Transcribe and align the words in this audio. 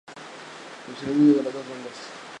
El 0.07 0.15
jurado 0.95 0.99
será 0.99 1.11
el 1.11 1.17
mismo 1.19 1.37
en 1.37 1.45
las 1.45 1.53
dos 1.53 1.67
rondas. 1.67 1.93